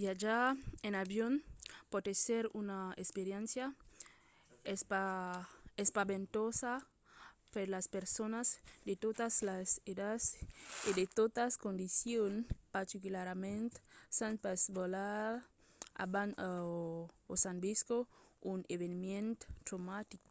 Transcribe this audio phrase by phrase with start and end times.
[0.00, 0.42] viatjar
[0.86, 1.34] en avion
[1.90, 3.66] pòt èsser una experiéncia
[5.84, 6.72] espaventosa
[7.54, 8.46] per las personas
[8.86, 10.24] de totas las edats
[10.88, 12.38] e de totas condicions
[12.76, 13.70] particularament
[14.16, 15.32] s’an pas volat
[16.04, 16.34] abans
[17.32, 18.06] o s’an viscut
[18.52, 19.36] un eveniment
[19.66, 20.26] traumatic